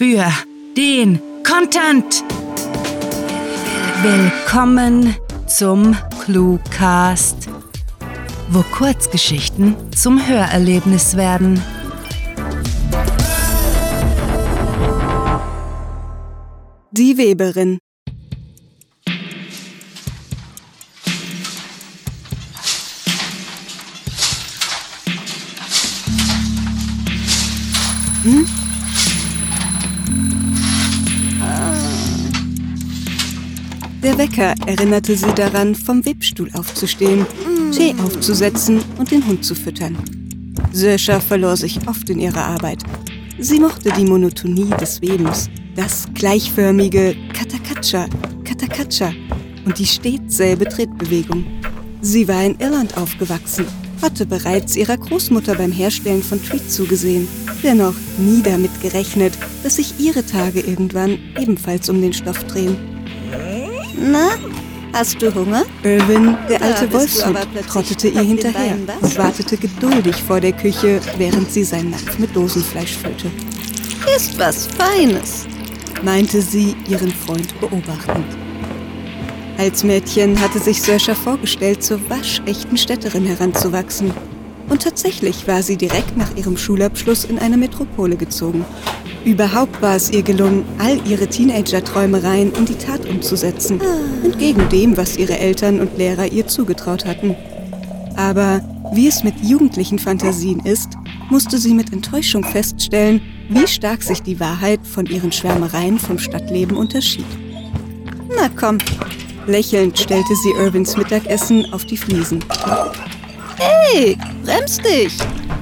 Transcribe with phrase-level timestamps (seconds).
[0.00, 0.32] für
[0.78, 2.24] den Content.
[4.00, 5.14] Willkommen
[5.46, 7.50] zum Cluecast,
[8.48, 11.62] wo Kurzgeschichten zum Hörerlebnis werden.
[16.92, 17.78] Die Weberin
[28.22, 28.59] Hm?
[34.20, 37.24] Wecker erinnerte sie daran, vom Webstuhl aufzustehen,
[37.72, 39.96] Tee aufzusetzen und den Hund zu füttern.
[40.72, 42.82] Söscher verlor sich oft in ihrer Arbeit.
[43.38, 48.08] Sie mochte die Monotonie des Webens, das gleichförmige Katakatscha,
[48.44, 49.14] Katakatscha
[49.64, 51.46] und die stets selbe Trittbewegung.
[52.02, 53.64] Sie war in Irland aufgewachsen
[54.02, 57.28] hatte bereits ihrer Großmutter beim Herstellen von Treat zugesehen,
[57.62, 62.89] dennoch nie damit gerechnet, dass sich ihre Tage irgendwann ebenfalls um den Stoff drehen.
[63.96, 64.30] Na,
[64.92, 65.64] hast du Hunger?
[65.82, 67.38] Irwin, der alte Wolfshund,
[67.68, 72.96] trottete ihr hinterher und wartete geduldig vor der Küche, während sie seinen Napf mit Dosenfleisch
[72.96, 73.30] füllte.
[74.16, 75.46] Ist was Feines,
[76.02, 78.26] meinte sie, ihren Freund beobachtend.
[79.58, 84.12] Als Mädchen hatte sich Saoirse vorgestellt, zur waschechten Städterin heranzuwachsen.
[84.70, 88.64] Und tatsächlich war sie direkt nach ihrem Schulabschluss in eine Metropole gezogen.
[89.24, 93.80] Überhaupt war es ihr gelungen, all ihre Teenager-Träumereien in die Tat umzusetzen,
[94.24, 97.34] entgegen dem, was ihre Eltern und Lehrer ihr zugetraut hatten.
[98.16, 98.62] Aber
[98.94, 100.90] wie es mit jugendlichen Fantasien ist,
[101.30, 106.76] musste sie mit Enttäuschung feststellen, wie stark sich die Wahrheit von ihren Schwärmereien vom Stadtleben
[106.76, 107.26] unterschied.
[108.36, 108.78] Na komm,
[109.46, 112.44] Lächelnd stellte sie Irvins Mittagessen auf die Fliesen.
[113.62, 115.12] Hey, bremst dich!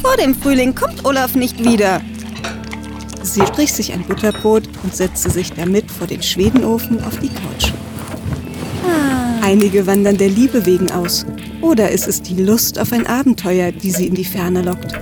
[0.00, 2.00] Vor dem Frühling kommt Olaf nicht wieder.
[3.22, 7.70] Sie strich sich ein Butterbrot und setzte sich damit vor den Schwedenofen auf die Couch.
[8.88, 9.44] Ah.
[9.44, 11.26] Einige wandern der Liebe wegen aus.
[11.60, 14.98] Oder ist es die Lust auf ein Abenteuer, die sie in die Ferne lockt?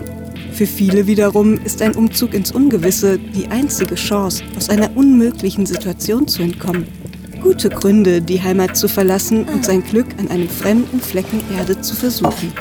[0.53, 6.27] Für viele wiederum ist ein Umzug ins Ungewisse die einzige Chance, aus einer unmöglichen Situation
[6.27, 6.89] zu entkommen.
[7.41, 11.95] Gute Gründe, die Heimat zu verlassen und sein Glück an einem fremden Flecken Erde zu
[11.95, 12.53] versuchen.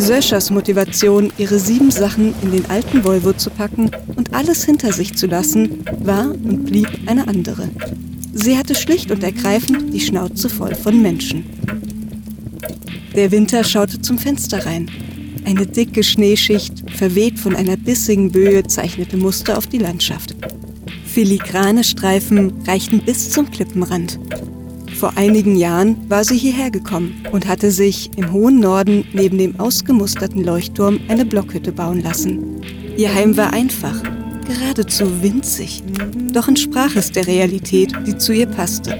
[0.00, 5.14] Söschers Motivation, ihre sieben Sachen in den alten Volvo zu packen und alles hinter sich
[5.14, 7.68] zu lassen, war und blieb eine andere.
[8.32, 11.44] Sie hatte schlicht und ergreifend die Schnauze voll von Menschen.
[13.14, 14.90] Der Winter schaute zum Fenster rein.
[15.44, 20.34] Eine dicke Schneeschicht, verweht von einer bissigen Böe, zeichnete Muster auf die Landschaft.
[21.04, 24.18] Filigrane Streifen reichten bis zum Klippenrand.
[25.00, 29.58] Vor einigen Jahren war sie hierher gekommen und hatte sich im hohen Norden neben dem
[29.58, 32.60] ausgemusterten Leuchtturm eine Blockhütte bauen lassen.
[32.98, 33.96] Ihr Heim war einfach,
[34.46, 35.82] geradezu winzig,
[36.34, 38.98] doch entsprach es der Realität, die zu ihr passte.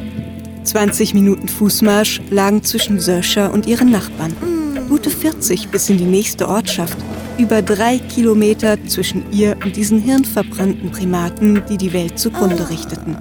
[0.65, 4.33] 20 Minuten Fußmarsch lagen zwischen Sörscher und ihren Nachbarn.
[4.89, 6.97] Gute 40 bis in die nächste Ortschaft
[7.37, 13.19] über drei Kilometer zwischen ihr und diesen hirnverbrannten Primaten, die die Welt zugrunde richteten.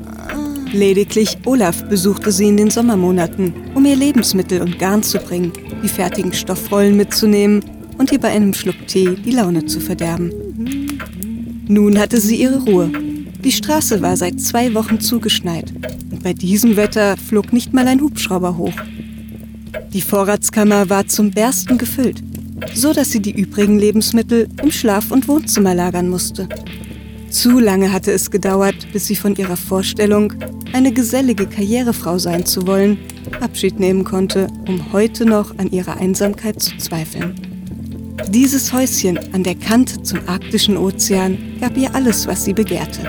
[0.72, 5.52] Lediglich Olaf besuchte sie in den Sommermonaten, um ihr Lebensmittel und Garn zu bringen,
[5.84, 7.64] die fertigen Stoffrollen mitzunehmen
[7.98, 10.32] und ihr bei einem Schluck Tee die Laune zu verderben.
[11.68, 12.92] Nun hatte sie ihre Ruhe.
[13.44, 15.74] Die Straße war seit zwei Wochen zugeschneit
[16.12, 18.80] und bei diesem Wetter flog nicht mal ein Hubschrauber hoch.
[19.94, 22.22] Die Vorratskammer war zum Bersten gefüllt
[22.74, 26.48] so dass sie die übrigen Lebensmittel im Schlaf- und Wohnzimmer lagern musste.
[27.30, 30.34] Zu lange hatte es gedauert, bis sie von ihrer Vorstellung,
[30.74, 32.98] eine gesellige Karrierefrau sein zu wollen,
[33.40, 37.36] Abschied nehmen konnte, um heute noch an ihrer Einsamkeit zu zweifeln.
[38.30, 43.02] Dieses Häuschen an der Kante zum arktischen Ozean gab ihr alles, was sie begehrte.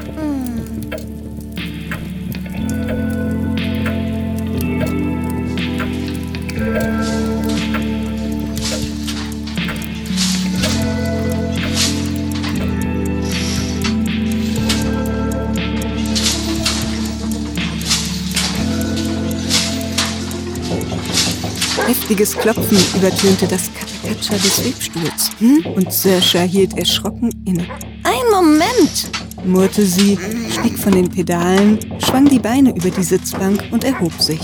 [22.11, 25.31] Heftiges Klopfen übertönte das Katakatscha des Webstuhls.
[25.39, 25.65] Hm?
[25.77, 27.65] Und Saoirse hielt erschrocken inne.
[28.03, 29.13] Ein Moment!
[29.45, 30.19] murrte sie,
[30.51, 34.41] stieg von den Pedalen, schwang die Beine über die Sitzbank und erhob sich.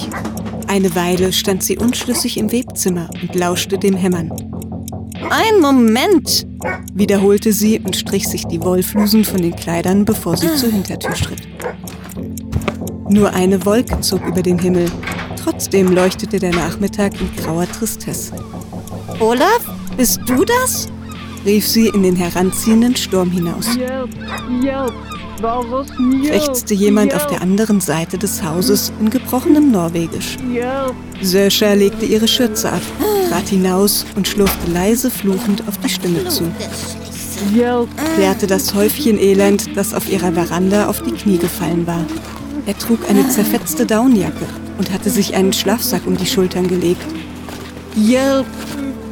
[0.69, 4.31] Eine Weile stand sie unschlüssig im Webzimmer und lauschte dem Hämmern.
[5.29, 6.47] Ein Moment!
[6.95, 11.43] wiederholte sie und strich sich die Wollflusen von den Kleidern, bevor sie zur Hintertür schritt.
[13.09, 14.89] Nur eine Wolke zog über den Himmel,
[15.47, 18.33] Trotzdem leuchtete der Nachmittag in grauer Tristesse.
[19.21, 19.61] Olaf,
[19.97, 20.89] bist du das?
[21.45, 23.69] rief sie in den heranziehenden Sturm hinaus.
[26.27, 30.37] Krächzte jemand auf der anderen Seite des Hauses in gebrochenem Norwegisch.
[31.23, 32.83] Söscher legte ihre Schürze ab,
[33.29, 36.51] trat hinaus und schlurfte leise fluchend auf die Stimme zu.
[38.17, 42.05] Klärte das Häufchen Elend, das auf ihrer Veranda auf die Knie gefallen war.
[42.67, 47.07] Er trug eine zerfetzte Daunenjacke und hatte sich einen Schlafsack um die Schultern gelegt.
[47.97, 48.47] Yelp!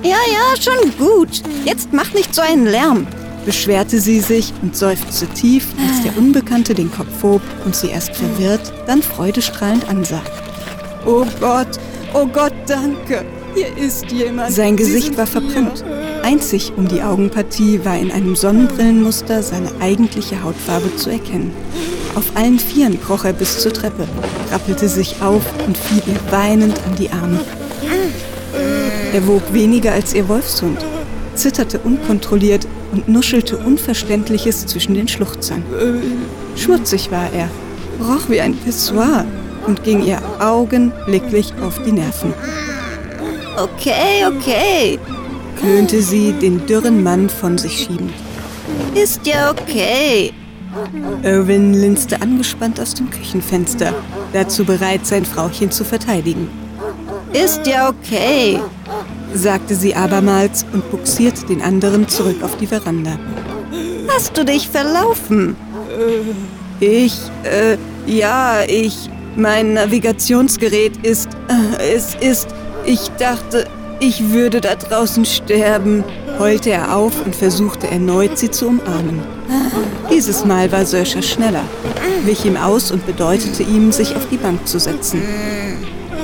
[0.02, 1.42] Ja, ja, schon gut.
[1.64, 3.06] Jetzt mach nicht so einen Lärm.
[3.46, 8.14] Beschwerte sie sich und seufzte tief, als der Unbekannte den Kopf hob und sie erst
[8.14, 10.22] verwirrt, dann freudestrahlend ansah.
[11.06, 11.78] Oh Gott,
[12.14, 13.24] oh Gott, danke.
[13.54, 14.52] Hier ist jemand.
[14.52, 15.84] Sein Gesicht war verbrannt.
[16.22, 21.54] Einzig um die Augenpartie war in einem Sonnenbrillenmuster seine eigentliche Hautfarbe zu erkennen.
[22.14, 24.06] Auf allen Vieren kroch er bis zur Treppe,
[24.50, 27.40] rappelte sich auf und fiel ihr weinend an die Arme.
[29.12, 30.78] Er wog weniger als ihr Wolfshund,
[31.34, 35.62] zitterte unkontrolliert und nuschelte Unverständliches zwischen den Schluchzern.
[36.56, 37.48] Schmutzig war er,
[38.00, 39.24] roch wie ein Pissoir
[39.66, 42.32] und ging ihr augenblicklich auf die Nerven.
[43.56, 44.98] Okay, okay,
[45.60, 48.12] klönte sie, den dürren Mann von sich schiebend.
[48.94, 50.32] ist ja okay.
[51.22, 53.94] Irwin linste angespannt aus dem Küchenfenster,
[54.32, 56.48] dazu bereit, sein Frauchen zu verteidigen.
[57.32, 58.60] Ist ja okay.
[59.34, 63.18] sagte sie abermals und buxierte den anderen zurück auf die Veranda.
[64.08, 65.56] Hast du dich verlaufen?
[66.78, 67.76] Ich, äh,
[68.06, 72.48] ja, ich, mein Navigationsgerät ist, äh, es ist,
[72.84, 73.66] ich dachte,
[74.00, 76.04] ich würde da draußen sterben,
[76.38, 79.20] heulte er auf und versuchte erneut, sie zu umarmen.
[80.10, 81.64] Dieses Mal war Söscher schneller,
[82.24, 85.22] wich ihm aus und bedeutete ihm, sich auf die Bank zu setzen.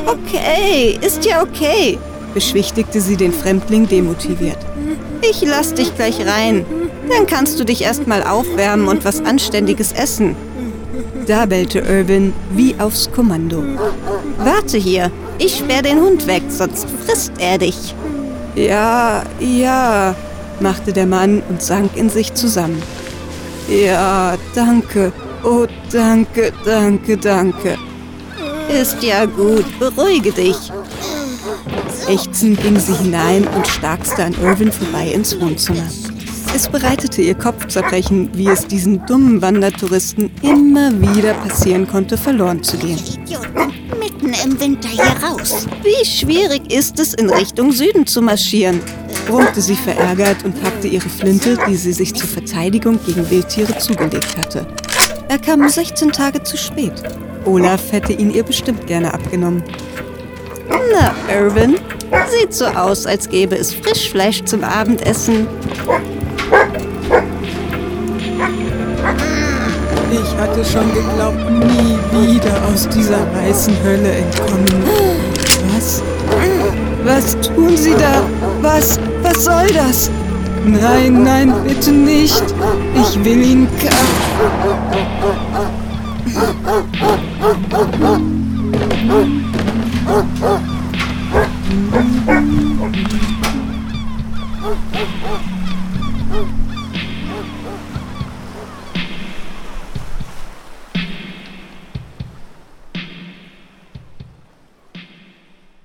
[0.06, 1.98] Okay, ist ja okay.
[2.34, 4.58] Beschwichtigte sie den Fremdling demotiviert.
[5.28, 6.64] Ich lass dich gleich rein.
[7.08, 10.36] Dann kannst du dich erst mal aufwärmen und was Anständiges essen.
[11.26, 13.62] Da bellte Irwin wie aufs Kommando.
[14.38, 15.10] Warte hier.
[15.38, 17.94] Ich sperr den Hund weg, sonst frisst er dich.
[18.54, 20.14] Ja, ja,
[20.60, 22.82] machte der Mann und sank in sich zusammen.
[23.68, 25.12] Ja, danke.
[25.44, 27.78] Oh, danke, danke, danke.
[28.68, 29.64] Ist ja gut.
[29.78, 30.56] Beruhige dich.
[32.08, 35.88] Ächzend ging sie hinein und starkste an Irwin vorbei ins Wohnzimmer.
[36.54, 42.76] Es bereitete ihr Kopfzerbrechen, wie es diesen dummen Wandertouristen immer wieder passieren konnte, verloren zu
[42.76, 42.98] gehen.
[44.22, 45.66] Mitten im Winter hier raus.
[45.82, 48.80] Wie schwierig ist es, in Richtung Süden zu marschieren?
[49.26, 54.36] brummte sie verärgert und packte ihre Flinte, die sie sich zur Verteidigung gegen Wildtiere zugelegt
[54.36, 54.66] hatte.
[55.28, 56.92] Er kam 16 Tage zu spät.
[57.46, 59.62] Olaf hätte ihn ihr bestimmt gerne abgenommen.
[60.68, 61.76] Na, Irwin,
[62.28, 65.46] sieht so aus, als gäbe es Frischfleisch zum Abendessen.
[70.40, 71.98] Hatte schon geglaubt, nie
[72.32, 74.84] wieder aus dieser weißen Hölle entkommen.
[75.74, 76.02] Was?
[77.04, 78.22] Was tun Sie da?
[78.62, 78.98] Was?
[79.22, 80.10] Was soll das?
[80.64, 82.42] Nein, nein, bitte nicht.
[82.94, 83.90] Ich will ihn ka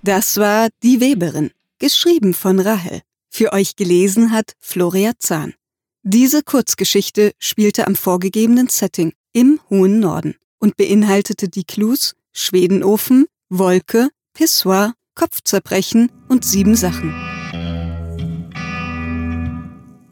[0.06, 3.02] Das war Die Weberin, geschrieben von Rahel.
[3.28, 5.56] Für euch gelesen hat Floria Zahn.
[6.04, 14.10] Diese Kurzgeschichte spielte am vorgegebenen Setting im hohen Norden und beinhaltete die Clues Schwedenofen, Wolke,
[14.36, 17.35] Pissoir, Kopfzerbrechen und sieben Sachen.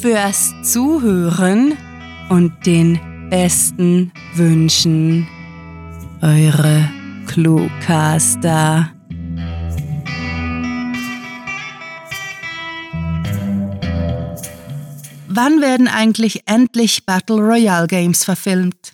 [0.00, 1.76] fürs Zuhören
[2.28, 3.00] und den
[3.30, 5.26] besten Wünschen.
[6.22, 6.88] Eure
[7.26, 8.90] Cluecaster.
[15.28, 18.92] Wann werden eigentlich endlich Battle Royale Games verfilmt?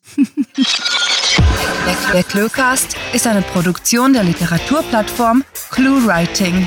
[2.13, 6.67] der, Cluecast ist eine Produktion der Literaturplattform ClueWriting.